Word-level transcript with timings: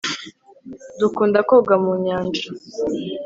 dukunda 0.99 1.39
koga 1.49 1.75
mu 1.83 1.93
nyanja 2.03 2.47